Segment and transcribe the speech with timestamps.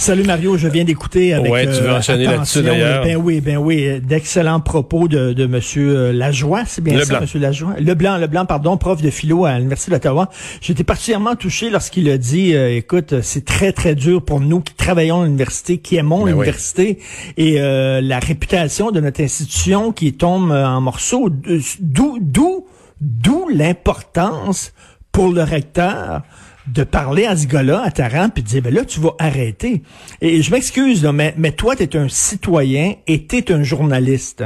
[0.00, 3.02] Salut Mario, je viens d'écouter avec Ouais, tu veux euh, enchaîner là-dessus, attention, d'ailleurs.
[3.04, 7.00] Ben oui, ben oui, euh, d'excellents propos de, de Monsieur euh, Lajoie, c'est bien ça,
[7.00, 7.20] Leblanc.
[7.22, 7.74] Monsieur Lajoie?
[7.80, 10.30] Leblanc, Leblanc, pardon, prof de philo à l'Université d'Ottawa.
[10.60, 14.60] J'étais particulièrement touché lorsqu'il a dit, euh, écoute, euh, c'est très, très dur pour nous
[14.60, 16.30] qui travaillons à l'université, qui aimons Ben oui.
[16.30, 17.00] l'université,
[17.36, 21.28] et euh, la réputation de notre institution qui tombe euh, en morceaux.
[21.48, 22.66] Euh, D'où, d'où,
[23.00, 24.72] d'où l'importance
[25.10, 26.22] pour le recteur
[26.72, 29.82] de parler à ce gars-là, à Taran, puis de dire, ben là, tu vas arrêter.
[30.20, 34.44] Et je m'excuse, mais, mais toi, tu es un citoyen et tu es un journaliste.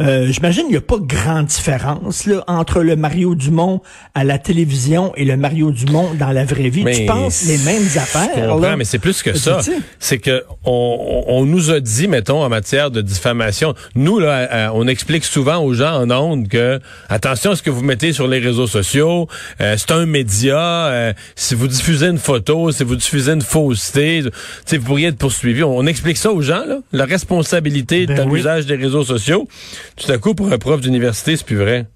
[0.00, 3.80] Euh, J'imagine qu'il n'y a pas grande différence là, entre le Mario Dumont
[4.14, 6.84] à la télévision et le Mario Dumont dans la vraie vie.
[6.84, 8.28] Mais tu penses les mêmes affaires.
[8.36, 8.76] Je là?
[8.76, 9.60] mais c'est plus que ça.
[9.98, 14.68] C'est que on, on nous a dit, mettons, en matière de diffamation, nous là, euh,
[14.74, 18.26] on explique souvent aux gens en ondes que attention à ce que vous mettez sur
[18.28, 19.28] les réseaux sociaux.
[19.60, 20.58] euh, c'est un média.
[20.58, 25.62] euh, si vous diffusez une photo, si vous diffusez une fausseté, vous pourriez être poursuivi.
[25.62, 28.38] On, on explique ça aux gens, là, la responsabilité Ben de oui.
[28.38, 29.48] l'usage des réseaux sociaux.
[29.96, 31.86] Tout à coup, pour un prof d'université, c'est plus vrai.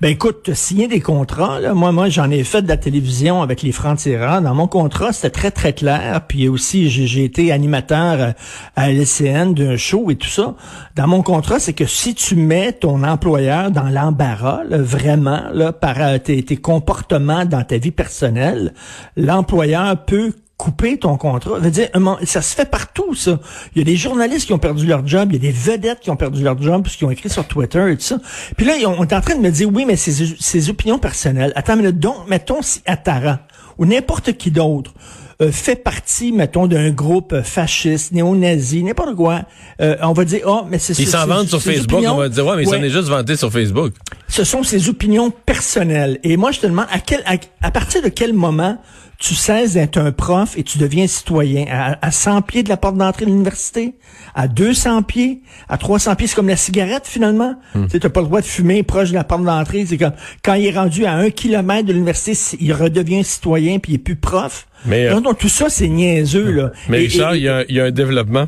[0.00, 1.60] Ben écoute, signé des contrats.
[1.60, 1.74] Là.
[1.74, 4.42] Moi, moi, j'en ai fait de la télévision avec les francs-tireurs.
[4.42, 6.22] Dans mon contrat, c'était très, très clair.
[6.28, 8.32] Puis aussi, j'ai été animateur euh,
[8.76, 10.54] à LCN d'un show et tout ça.
[10.96, 16.00] Dans mon contrat, c'est que si tu mets ton employeur dans l'embarras, vraiment, là, par
[16.00, 18.74] euh, tes, tes comportements dans ta vie personnelle,
[19.16, 21.52] l'employeur peut couper ton contrat.
[21.54, 21.88] Ça veut dire,
[22.24, 23.38] ça se fait partout, ça.
[23.74, 26.00] Il y a des journalistes qui ont perdu leur job, il y a des vedettes
[26.00, 28.18] qui ont perdu leur job parce qu'ils ont écrit sur Twitter et tout ça.
[28.56, 30.98] Puis là, ils on est en train de me dire, oui, mais c'est ses opinions
[30.98, 31.52] personnelles.
[31.54, 33.38] Attends, mais donc, mettons si Attara
[33.78, 34.92] ou n'importe qui d'autre
[35.40, 39.42] euh, fait partie, mettons, d'un groupe fasciste, néo-nazi, n'importe quoi,
[39.80, 42.14] euh, on va dire, oh, mais c'est Ils c'est- s'en vendent sur Facebook, opinions.
[42.14, 43.92] on va dire, ouais, mais ils s'en est juste vanté sur Facebook.
[44.26, 46.18] ce sont ses opinions personnelles.
[46.24, 48.78] Et moi, je te demande, à, quel, à, à partir de quel moment
[49.18, 51.66] tu cesses d'être un prof et tu deviens citoyen?
[51.70, 53.94] À, à 100 pieds de la porte d'entrée de l'université?
[54.34, 55.40] À 200 pieds?
[55.68, 56.28] À 300 pieds?
[56.28, 57.56] C'est comme la cigarette, finalement.
[57.74, 59.84] Tu sais, t'as pas le droit de fumer proche de la porte d'entrée.
[59.86, 60.12] C'est comme,
[60.44, 63.98] quand il est rendu à un kilomètre de l'université, il redevient citoyen puis il est
[63.98, 64.68] plus prof.
[64.86, 66.70] Mais, euh, non, non, tout ça, c'est niaiseux, là.
[66.88, 68.46] Mais Et- Richard, il y, y a un développement.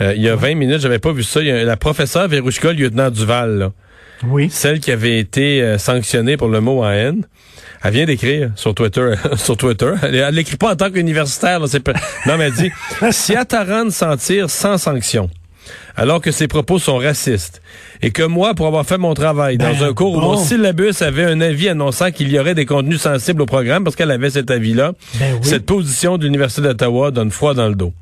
[0.00, 1.40] Euh, il y a 20 minutes, j'avais pas vu ça.
[1.40, 3.72] Il y a la professeure Verouchka, lieutenant Duval, là,
[4.26, 4.48] Oui.
[4.50, 7.26] celle qui avait été euh, sanctionnée pour le mot en haine.
[7.84, 9.14] Elle vient d'écrire sur Twitter.
[9.36, 9.92] sur Twitter.
[10.02, 11.60] Elle, l'écrit pas en tant qu'universitaire.
[11.60, 11.86] là, c'est
[12.26, 12.70] Non, mais elle dit
[13.10, 15.28] si Ataran s'en tire sans sanction,
[15.96, 17.60] alors que ses propos sont racistes,
[18.00, 21.02] et que moi, pour avoir fait mon travail dans Ben, un cours où mon syllabus
[21.02, 24.30] avait un avis annonçant qu'il y aurait des contenus sensibles au programme, parce qu'elle avait
[24.30, 25.38] cet avis-là, Ben oui.
[25.42, 27.92] cette position de l'Université d'Ottawa donne froid dans le dos.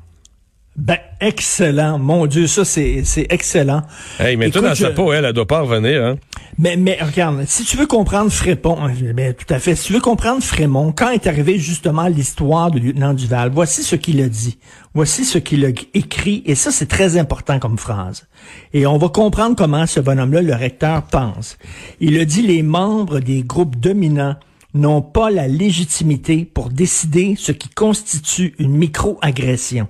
[0.77, 1.99] Ben, excellent.
[1.99, 3.81] Mon Dieu, ça, c'est c'est excellent.
[4.19, 6.15] Hey, mais toi, dans sa peau, elle, elle doit pas revenir, hein?
[6.57, 8.77] Mais, mais regarde, si tu veux comprendre Frépon,
[9.13, 12.79] ben, tout à fait, si tu veux comprendre Frémont, quand est arrivée justement l'histoire du
[12.79, 14.57] lieutenant Duval, voici ce qu'il a dit.
[14.93, 18.27] Voici ce qu'il a écrit, et ça, c'est très important comme phrase.
[18.73, 21.57] Et on va comprendre comment ce bonhomme-là, le recteur, pense.
[21.99, 24.35] Il a dit les membres des groupes dominants
[24.73, 29.87] n'ont pas la légitimité pour décider ce qui constitue une micro-agression.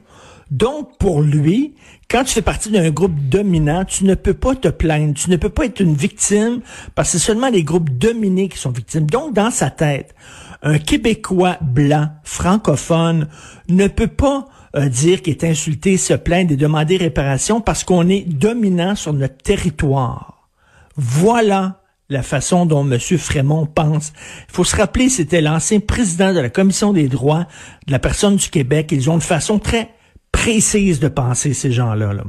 [0.51, 1.75] Donc, pour lui,
[2.09, 5.37] quand tu fais partie d'un groupe dominant, tu ne peux pas te plaindre, tu ne
[5.37, 6.59] peux pas être une victime
[6.93, 9.09] parce que c'est seulement les groupes dominés qui sont victimes.
[9.09, 10.13] Donc, dans sa tête,
[10.61, 13.29] un Québécois blanc, francophone,
[13.69, 14.45] ne peut pas
[14.75, 19.13] euh, dire qu'il est insulté, se plaindre et demander réparation parce qu'on est dominant sur
[19.13, 20.49] notre territoire.
[20.97, 22.99] Voilà la façon dont M.
[22.99, 24.11] Frémont pense.
[24.49, 27.47] Il faut se rappeler, c'était l'ancien président de la Commission des droits
[27.87, 28.89] de la personne du Québec.
[28.91, 29.91] Ils ont une façon très
[30.41, 32.13] précise de penser, ces gens-là.
[32.13, 32.23] Là.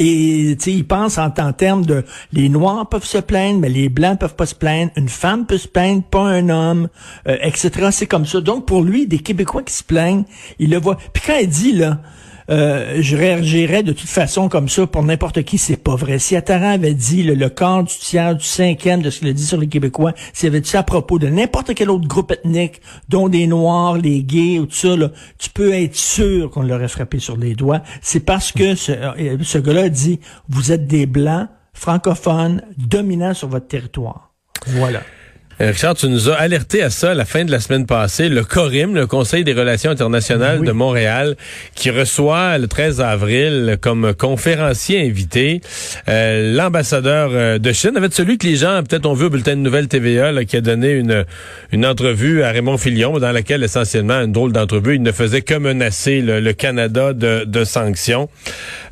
[0.00, 3.68] Et tu sais, ils pensent en, en termes de les noirs peuvent se plaindre, mais
[3.68, 4.90] les blancs peuvent pas se plaindre.
[4.96, 6.88] Une femme peut se plaindre, pas un homme,
[7.28, 7.90] euh, etc.
[7.92, 8.40] C'est comme ça.
[8.40, 10.24] Donc pour lui, des Québécois qui se plaignent,
[10.58, 10.96] il le voit.
[11.12, 11.98] Puis quand il dit là,
[12.50, 16.18] euh, je réagirais de toute façon comme ça pour n'importe qui, c'est pas vrai.
[16.18, 19.32] Si Attaran avait dit le, le quart du tiers, du cinquième de ce qu'il a
[19.32, 22.32] dit sur les Québécois, s'il avait dit ça à propos de n'importe quel autre groupe
[22.32, 24.96] ethnique, dont des Noirs, les gays ou tout ça,
[25.38, 27.82] tu peux être sûr qu'on l'aurait frappé sur les doigts.
[28.02, 33.48] C'est parce que ce, euh, ce gars-là dit, vous êtes des Blancs francophones dominants sur
[33.48, 34.32] votre territoire.
[34.66, 35.02] Voilà.
[35.60, 38.30] Euh, Richard, tu nous as alerté à ça la fin de la semaine passée.
[38.30, 40.66] Le CORIM, le Conseil des relations internationales Oui.
[40.66, 41.36] de Montréal,
[41.74, 45.60] qui reçoit le 13 avril comme conférencier invité
[46.08, 49.54] euh, l'ambassadeur euh, de Chine, avec celui que les gens peut-être ont vu au bulletin
[49.54, 51.26] de nouvelles TVA, là, qui a donné une,
[51.72, 55.54] une entrevue à Raymond Filion, dans laquelle essentiellement, une drôle d'entrevue, il ne faisait que
[55.54, 58.30] menacer le, le Canada de, de sanctions.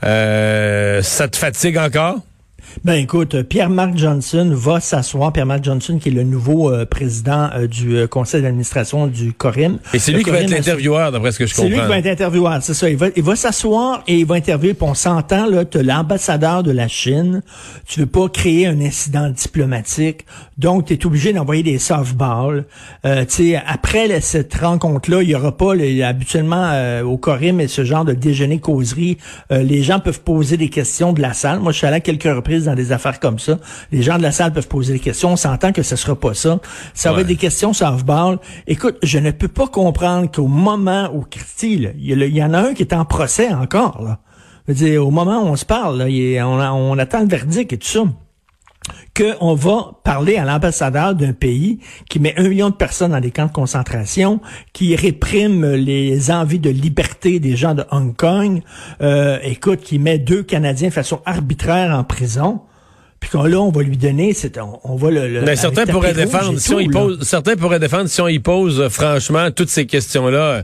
[0.05, 2.19] Euh, ça te fatigue encore?
[2.85, 5.33] Ben écoute, Pierre-Marc Johnson va s'asseoir.
[5.33, 9.79] Pierre-Marc Johnson, qui est le nouveau euh, président euh, du euh, conseil d'administration du Corim.
[9.93, 11.69] Et c'est lui qui va être l'intervieweur, d'après ce que je comprends.
[11.69, 12.89] C'est lui qui va être intervieweur, c'est ça.
[12.89, 14.75] Il va, il va s'asseoir et il va interviewer.
[14.75, 17.43] Puis on s'entend, là, tu l'ambassadeur de la Chine.
[17.87, 20.25] Tu veux pas créer un incident diplomatique.
[20.59, 22.67] Donc, tu es obligé d'envoyer des softballs.
[23.05, 25.73] Euh, tu sais, après cette rencontre-là, il y aura pas,
[26.05, 29.19] habituellement, au Corim et ce genre de déjeuner-causerie,
[29.51, 31.61] les gens peuvent poser des questions de la salle.
[31.61, 33.59] Moi, je suis allé à quelques reprises dans des affaires comme ça.
[33.93, 35.31] Les gens de la salle peuvent poser des questions.
[35.31, 36.59] On s'entend que ce sera pas ça.
[36.95, 38.39] Ça va être des questions softball.
[38.67, 42.75] Écoute, je ne peux pas comprendre qu'au moment où Christy, il y, en a un
[42.75, 44.03] qui est en procès encore.
[44.03, 44.19] Là.
[44.67, 47.87] Je veux dire, au moment où on se parle, on, attend le verdict et tout
[47.87, 48.05] ça
[49.17, 53.31] qu'on va parler à l'ambassadeur d'un pays qui met un million de personnes dans des
[53.31, 54.41] camps de concentration,
[54.73, 58.63] qui réprime les envies de liberté des gens de Hong Kong,
[59.03, 62.61] euh, écoute, qui met deux Canadiens de façon arbitraire en prison.
[63.21, 65.43] Puis qu'on là, on va lui donner, c'est, on, va le.
[65.43, 68.81] Mais certains pourraient défendre, si on y pose, certains pourraient défendre si on y pose
[68.81, 70.63] euh, franchement toutes ces questions-là, euh,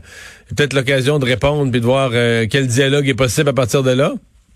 [0.55, 2.11] peut-être l'occasion de répondre puis de voir
[2.49, 4.13] quel dialogue est possible à partir de là.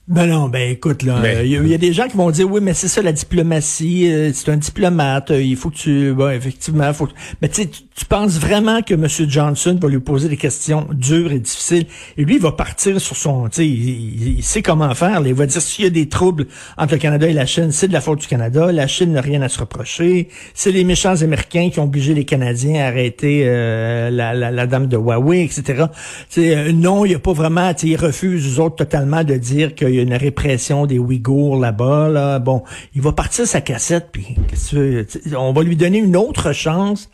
[0.09, 2.73] Ben non, ben écoute, là, il y, a des gens qui vont dire oui, mais
[2.73, 6.91] c'est ça la diplomatie, euh, c'est un diplomate, euh, il faut que tu, bon, effectivement,
[6.93, 7.07] faut.
[7.43, 7.69] Mais tu sais,
[7.99, 9.05] tu penses vraiment que M.
[9.29, 11.85] Johnson va lui poser des questions dures et difficiles
[12.17, 15.21] et lui il va partir sur son, tu sais, il, sait comment faire.
[15.23, 17.87] il va dire s'il y a des troubles entre le Canada et la Chine, c'est
[17.87, 18.71] de la faute du Canada.
[18.71, 20.29] La Chine n'a rien à se reprocher.
[20.55, 24.87] C'est les méchants Américains qui ont obligé les Canadiens à arrêter euh, la, la, dame
[24.87, 25.85] de Huawei, etc.
[26.29, 29.35] sais, non, il y a pas vraiment, tu sais, ils refusent eux autres totalement de
[29.35, 32.09] dire qu'il une répression des Ouïghours là-bas.
[32.09, 32.39] Là.
[32.39, 32.63] Bon,
[32.95, 34.35] il va partir sa cassette, puis
[35.37, 37.09] on va lui donner une autre chance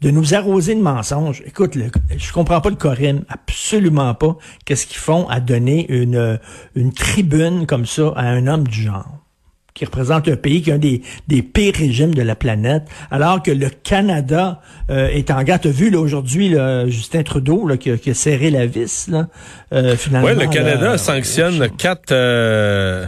[0.00, 1.42] de nous arroser de mensonges.
[1.46, 1.76] Écoute,
[2.16, 4.36] je comprends pas le Corinne, absolument pas.
[4.64, 6.38] Qu'est-ce qu'ils font à donner une,
[6.74, 9.18] une tribune comme ça à un homme du genre?
[9.80, 13.42] Qui représente un pays qui a un des, des pires régimes de la planète, alors
[13.42, 14.60] que le Canada
[14.90, 15.62] euh, est en garde.
[15.62, 16.54] Tu vu aujourd'hui
[16.88, 19.28] Justin Trudeau là, qui, a, qui, a, serré la vis, là,
[19.72, 20.28] euh, finalement.
[20.28, 22.12] Oui, le Canada sanctionne quatre...
[22.12, 23.06] Euh,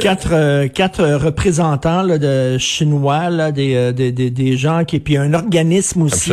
[0.00, 6.02] quatre, quatre représentants là, de chinois, là, des, des, des, gens qui puis un organisme
[6.02, 6.32] aussi,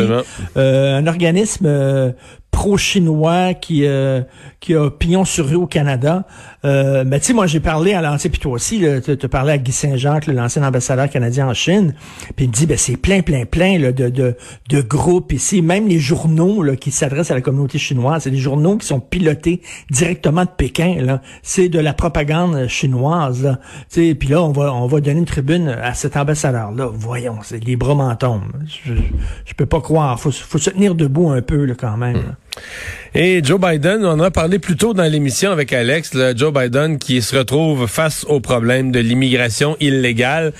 [0.56, 2.12] un organisme
[2.50, 4.22] pro-chinois qui euh,
[4.60, 6.26] qui a pignon sur rue au Canada.
[6.64, 9.52] Euh, mais tu sais, moi j'ai parlé à l'ancien, puis toi aussi, tu as parlé
[9.52, 11.94] à Guy Saint-Jacques, l'ancien ambassadeur canadien en Chine,
[12.36, 14.36] puis il me dit, ben c'est plein, plein, plein là, de, de,
[14.68, 18.36] de groupes ici, même les journaux là, qui s'adressent à la communauté chinoise, c'est des
[18.36, 20.96] journaux qui sont pilotés directement de Pékin.
[21.00, 23.42] Là, c'est de la propagande chinoise.
[23.42, 23.60] Là.
[23.90, 26.88] Tu sais, puis là on va on va donner une tribune à cet ambassadeur là.
[26.92, 28.16] Voyons, c'est les bras m'en
[28.66, 28.94] Je,
[29.44, 30.18] je, peux pas croire.
[30.20, 32.36] Faut faut se tenir debout un peu là quand même.
[33.14, 36.98] Et Joe Biden, on en a parlé plus tôt dans l'émission avec Alex, Joe Biden
[36.98, 40.52] qui se retrouve face au problème de l'immigration illégale.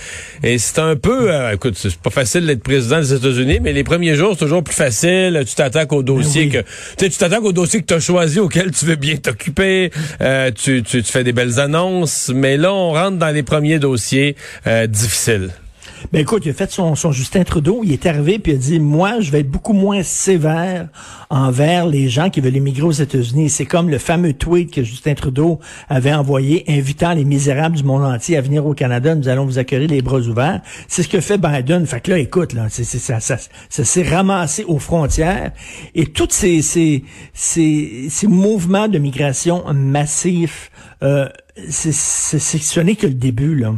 [0.42, 3.84] Et c'est un peu, euh, écoute, c'est pas facile d'être président des États-Unis, mais les
[3.84, 5.44] premiers jours, c'est toujours plus facile.
[5.46, 6.64] Tu t'attaques au dossier ben
[6.98, 9.92] que, tu t'attaques au dossier que tu as choisi, auquel tu veux bien t'occuper.
[10.20, 12.32] Euh, tu, tu, tu, fais des belles annonces.
[12.34, 14.34] Mais là, on rentre dans les premiers dossiers
[14.66, 15.50] euh, difficiles.
[16.12, 18.58] Ben écoute, il a fait son, son Justin Trudeau, il est arrivé puis il a
[18.58, 20.88] dit moi, je vais être beaucoup moins sévère
[21.28, 23.50] envers les gens qui veulent émigrer aux États-Unis.
[23.50, 28.04] C'est comme le fameux tweet que Justin Trudeau avait envoyé invitant les misérables du monde
[28.04, 30.60] entier à venir au Canada, nous allons vous accueillir les bras ouverts.
[30.88, 31.86] C'est ce que fait Biden.
[31.86, 33.36] Fait que là, écoute, là, c'est, ça, ça,
[33.68, 35.52] ça s'est ramassé aux frontières
[35.94, 40.70] et tous ces, ces, ces, ces mouvements de migration massifs,
[41.02, 41.28] euh,
[41.68, 43.74] c'est, c'est, ce n'est que le début là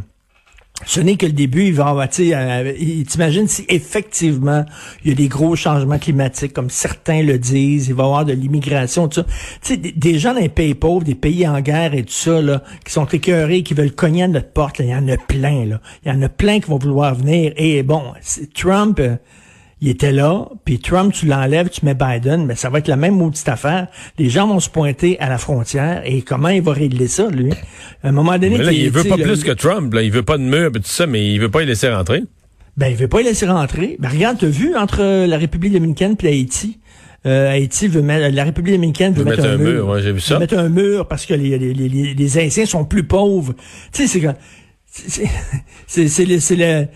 [0.87, 1.67] ce n'est que le début.
[1.67, 2.73] Il va avoir, euh,
[3.09, 4.65] t'imagines si effectivement
[5.05, 8.25] il y a des gros changements climatiques, comme certains le disent, il va y avoir
[8.25, 9.27] de l'immigration, tout ça.
[9.63, 12.41] Tu sais, des, gens dans les pays pauvres, des pays en guerre et tout ça,
[12.41, 15.67] là, qui sont écœurés, qui veulent cogner à notre porte, il y en a plein,
[15.67, 15.81] là.
[16.05, 17.53] Il y en a plein qui vont vouloir venir.
[17.57, 18.03] Et bon,
[18.55, 19.17] Trump, euh,
[19.83, 22.95] il était là, puis Trump, tu l'enlèves, tu mets Biden, mais ça va être la
[22.95, 23.89] même maudite affaire.
[24.17, 27.51] Les gens vont se pointer à la frontière, et comment il va régler ça, lui?
[28.05, 28.59] À un moment donné...
[28.73, 30.03] il, veut pas plus que Trump, là.
[30.03, 32.23] il veut pas de mur, tout ça, mais il veut pas y laisser rentrer.
[32.77, 33.97] Ben, il veut pas y laisser rentrer.
[33.99, 36.79] Ben, regarde, t'as vu entre la République dominicaine et Haïti?
[37.27, 39.87] Euh, Haïti veut mettre, la République dominicaine veut, mettre, un, mur.
[39.87, 40.35] mur j'ai vu ça.
[40.35, 43.55] Veut mettre un mur parce que les, les, les, les Haïtiens sont plus pauvres.
[43.93, 45.27] Tu sais, c'est
[45.87, 46.87] c'est c'est c'est le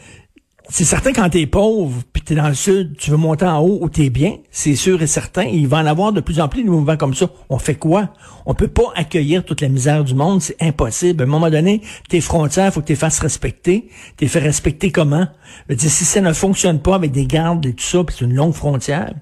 [0.69, 3.79] c'est certain quand t'es pauvre, puis t'es dans le sud, tu veux monter en haut
[3.81, 5.45] où t'es bien, c'est sûr et certain.
[5.45, 7.31] Il va en avoir de plus en plus de mouvements comme ça.
[7.49, 8.11] On fait quoi?
[8.47, 11.23] On peut pas accueillir toute la misère du monde, c'est impossible.
[11.23, 13.89] À un moment donné, tes frontières, faut que tu les fasses respecter.
[14.17, 15.27] T'es fait respecter comment?
[15.69, 18.25] Je dire, si ça ne fonctionne pas avec des gardes et tout ça, puis c'est
[18.25, 19.15] une longue frontière,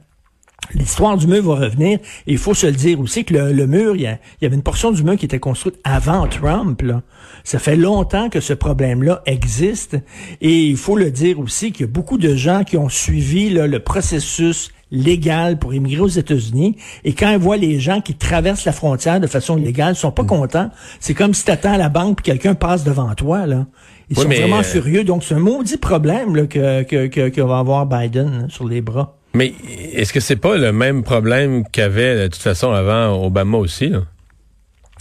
[0.72, 1.98] L'histoire du mur va revenir.
[2.26, 4.92] Et il faut se le dire aussi que le, mur, il y, avait une portion
[4.92, 6.80] du mur qui était construite avant Trump.
[6.82, 7.02] Là.
[7.44, 9.96] Ça fait longtemps que ce problème-là existe.
[10.40, 13.50] Et il faut le dire aussi qu'il y a beaucoup de gens qui ont suivi
[13.50, 16.76] le processus légal pour immigrer aux États-Unis.
[17.04, 20.12] Et quand ils voient les gens qui traversent la frontière de façon illégale, ils sont
[20.12, 20.28] pas mm.
[20.28, 20.70] contents.
[21.00, 23.46] C'est comme si tu attends à la banque puis quelqu'un passe devant toi.
[23.46, 23.66] Là.
[24.10, 25.04] Ils sont vraiment euh, furieux.
[25.04, 29.18] Donc, c'est un maudit problème là, que, que, que, va avoir Biden sur les bras.
[29.34, 29.52] Mais
[29.92, 33.88] est-ce que c'est pas le même problème qu'avait de toute façon avant Obama aussi?
[33.88, 34.02] Là?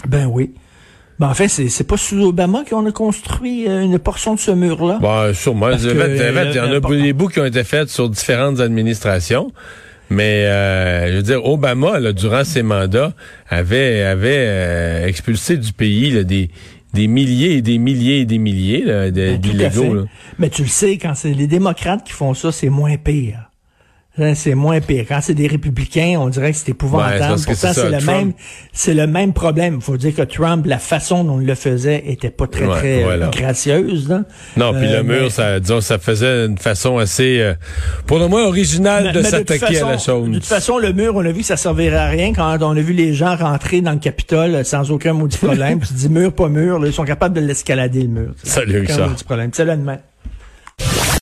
[0.08, 0.52] Ben oui.
[1.20, 4.52] Ben, en fait, c'est pas sous Obama qu'on a construit euh, une portion de ce
[4.52, 4.98] mur-là.
[5.02, 5.70] Ben, sûrement.
[5.72, 9.52] il y en a des bouts qui ont été faits sur différentes administrations.
[10.10, 13.14] Mais euh, je veux dire, Obama, là, durant ses mandats,
[13.50, 16.50] avait avait euh, expulsé du pays des
[16.94, 20.06] des milliers et des milliers et des milliers ben, d'illégaux.
[20.38, 23.50] Mais tu le sais, quand c'est les démocrates qui font ça, c'est moins pire.
[24.20, 25.06] Hein, c'est moins pire.
[25.08, 27.42] Quand c'est des républicains, on dirait que c'est épouvantable.
[27.44, 28.34] Pourtant, c'est le même,
[28.72, 29.78] c'est le même problème.
[29.78, 33.04] Il faut dire que Trump, la façon dont il le faisait, était pas très très
[33.32, 34.08] gracieuse.
[34.56, 37.56] Non, puis le euh, mur, ça, disons, ça faisait une façon assez, euh,
[38.06, 40.30] pour le moins originale de s'attaquer à la chose.
[40.30, 42.78] De toute façon, le mur, on a vu que ça servirait à rien quand on
[42.78, 45.80] a vu les gens rentrer dans le Capitole sans aucun maudit problème.
[45.80, 48.34] puis tu dis mur, pas mur, là, ils sont capables de l'escalader le mur.
[48.44, 49.10] Salut, ça.
[49.52, 49.98] Salut, demain.